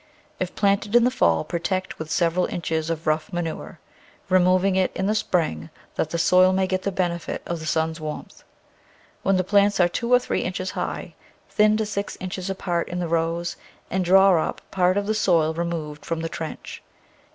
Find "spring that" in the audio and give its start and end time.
5.13-6.09